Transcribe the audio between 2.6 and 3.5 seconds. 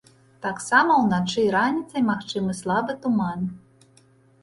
слабы туман.